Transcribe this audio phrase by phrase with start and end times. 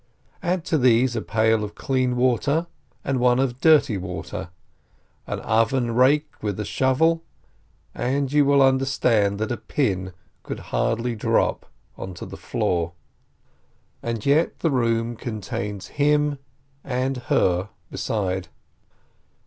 [0.41, 2.65] Add to these a pail of clean water
[3.05, 4.49] and one of dirty water,
[5.27, 7.21] an oven rake with a shovel,
[7.93, 11.67] and you will understand that a pin could hardly drop
[11.99, 12.93] onto the floor.
[14.01, 16.39] And yet the room contains him
[16.83, 18.47] and her beside.